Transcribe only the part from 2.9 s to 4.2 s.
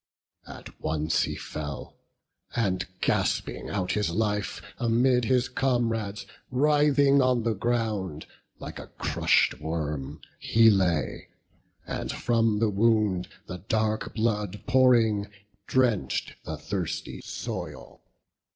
gasping out his